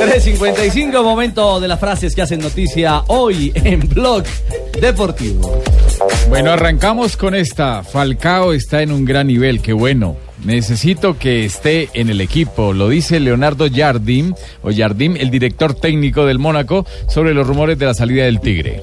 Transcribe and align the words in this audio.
3.55, 0.00 1.02
momento 1.02 1.60
de 1.60 1.68
las 1.68 1.78
frases 1.78 2.14
que 2.14 2.22
hacen 2.22 2.40
noticia 2.40 3.02
hoy 3.08 3.52
en 3.54 3.80
Blog 3.80 4.24
Deportivo. 4.80 5.62
Bueno, 6.30 6.52
arrancamos 6.52 7.18
con 7.18 7.34
esta. 7.34 7.82
Falcao 7.82 8.54
está 8.54 8.80
en 8.80 8.92
un 8.92 9.04
gran 9.04 9.26
nivel, 9.26 9.60
qué 9.60 9.74
bueno. 9.74 10.16
Necesito 10.42 11.18
que 11.18 11.44
esté 11.44 11.90
en 11.92 12.08
el 12.08 12.22
equipo, 12.22 12.72
lo 12.72 12.88
dice 12.88 13.20
Leonardo 13.20 13.66
Jardim, 13.70 14.32
o 14.62 14.70
Jardim, 14.74 15.16
el 15.18 15.30
director 15.30 15.74
técnico 15.74 16.24
del 16.24 16.38
Mónaco, 16.38 16.86
sobre 17.06 17.34
los 17.34 17.46
rumores 17.46 17.78
de 17.78 17.84
la 17.84 17.92
salida 17.92 18.24
del 18.24 18.40
Tigre. 18.40 18.82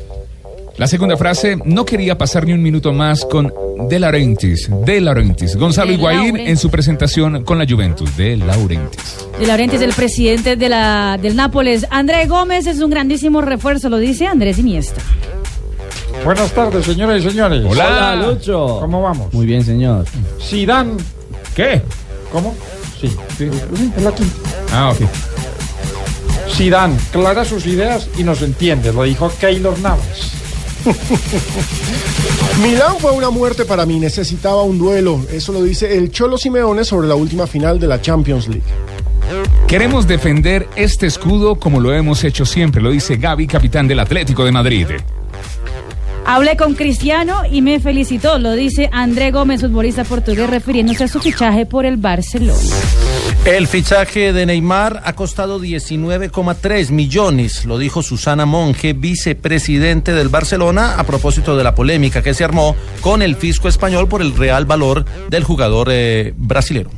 La 0.77 0.85
segunda 0.85 1.17
frase, 1.17 1.57
no 1.65 1.85
quería 1.85 2.17
pasar 2.19 2.45
ni 2.45 2.53
un 2.53 2.61
minuto 2.61 2.93
más 2.93 3.25
con 3.25 3.51
De 3.89 3.99
Laurentiis. 3.99 4.69
De 4.85 5.01
Laurentiis. 5.01 5.55
Gonzalo 5.55 5.87
De 5.89 5.95
Higuaín 5.95 6.19
Laurentiis. 6.19 6.49
en 6.49 6.57
su 6.57 6.69
presentación 6.69 7.43
con 7.43 7.57
la 7.57 7.65
Juventus. 7.67 8.15
De 8.15 8.37
Laurentiis. 8.37 9.25
De 9.39 9.47
Laurentiis, 9.47 9.81
el 9.81 9.93
presidente 9.93 10.55
de 10.55 10.69
la, 10.69 11.17
del 11.19 11.35
Nápoles. 11.35 11.87
André 11.89 12.27
Gómez 12.27 12.67
es 12.67 12.79
un 12.79 12.91
grandísimo 12.91 13.41
refuerzo, 13.41 13.89
lo 13.89 13.97
dice 13.97 14.27
Andrés 14.27 14.59
Iniesta. 14.59 15.01
Buenas 16.23 16.51
tardes, 16.51 16.85
señoras 16.85 17.23
y 17.23 17.29
señores. 17.29 17.65
Hola, 17.67 18.15
Lucho. 18.15 18.77
¿Cómo 18.79 19.01
vamos? 19.01 19.33
Muy 19.33 19.47
bien, 19.47 19.63
señor. 19.63 20.05
Zidane. 20.39 20.93
¿Qué? 21.55 21.81
¿Cómo? 22.31 22.55
Sí. 23.01 23.09
sí, 23.37 23.49
Es 23.97 24.03
la 24.03 24.11
quinta. 24.11 24.35
Ah, 24.71 24.91
ok. 24.91 24.99
Zidane, 26.51 26.95
clara 27.11 27.43
sus 27.45 27.65
ideas 27.65 28.07
y 28.15 28.23
nos 28.23 28.43
entiende. 28.43 28.93
Lo 28.93 29.03
dijo 29.03 29.31
Keylor 29.39 29.77
Navas. 29.79 30.36
Milán 32.63 32.97
fue 32.99 33.11
una 33.11 33.29
muerte 33.29 33.65
para 33.65 33.85
mí, 33.85 33.99
necesitaba 33.99 34.63
un 34.63 34.77
duelo. 34.77 35.25
Eso 35.31 35.51
lo 35.53 35.61
dice 35.63 35.97
el 35.97 36.11
Cholo 36.11 36.37
Simeone 36.37 36.83
sobre 36.83 37.07
la 37.07 37.15
última 37.15 37.47
final 37.47 37.79
de 37.79 37.87
la 37.87 38.01
Champions 38.01 38.47
League. 38.47 38.63
Queremos 39.67 40.07
defender 40.07 40.67
este 40.75 41.05
escudo 41.05 41.55
como 41.55 41.79
lo 41.81 41.93
hemos 41.93 42.23
hecho 42.23 42.45
siempre, 42.45 42.81
lo 42.81 42.91
dice 42.91 43.17
Gaby, 43.17 43.47
capitán 43.47 43.87
del 43.87 43.99
Atlético 43.99 44.45
de 44.45 44.51
Madrid. 44.51 44.87
Hablé 46.25 46.57
con 46.57 46.73
Cristiano 46.75 47.43
y 47.49 47.61
me 47.61 47.79
felicitó, 47.79 48.37
lo 48.37 48.53
dice 48.53 48.89
André 48.91 49.31
Gómez, 49.31 49.61
futbolista 49.61 50.03
portugués, 50.03 50.49
refiriéndose 50.49 51.05
a 51.05 51.07
su 51.07 51.19
fichaje 51.19 51.65
por 51.65 51.85
el 51.85 51.97
Barcelona. 51.97 52.59
El 53.45 53.67
fichaje 53.67 54.33
de 54.33 54.45
Neymar 54.45 55.01
ha 55.05 55.13
costado 55.13 55.59
19,3 55.59 56.91
millones, 56.91 57.65
lo 57.65 57.77
dijo 57.77 58.03
Susana 58.03 58.45
Monge, 58.45 58.93
vicepresidente 58.93 60.13
del 60.13 60.29
Barcelona, 60.29 60.95
a 60.97 61.05
propósito 61.05 61.55
de 61.55 61.63
la 61.63 61.73
polémica 61.73 62.21
que 62.21 62.33
se 62.33 62.43
armó 62.43 62.75
con 63.01 63.21
el 63.21 63.35
fisco 63.35 63.69
español 63.69 64.09
por 64.09 64.21
el 64.21 64.35
real 64.35 64.65
valor 64.65 65.05
del 65.29 65.43
jugador 65.43 65.87
eh, 65.91 66.33
brasilero. 66.35 66.91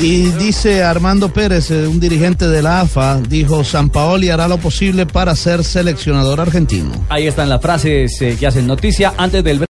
Y 0.00 0.26
dice 0.32 0.82
Armando 0.82 1.32
Pérez, 1.32 1.70
eh, 1.70 1.86
un 1.86 1.98
dirigente 1.98 2.46
de 2.46 2.60
la 2.60 2.82
AFA, 2.82 3.18
dijo, 3.18 3.64
San 3.64 3.88
Paoli 3.88 4.28
hará 4.28 4.46
lo 4.46 4.58
posible 4.58 5.06
para 5.06 5.34
ser 5.34 5.64
seleccionador 5.64 6.38
argentino. 6.38 6.92
Ahí 7.08 7.26
están 7.26 7.48
las 7.48 7.62
frases 7.62 8.20
eh, 8.20 8.36
que 8.38 8.46
hacen 8.46 8.66
noticia 8.66 9.14
antes 9.16 9.42
del 9.42 9.58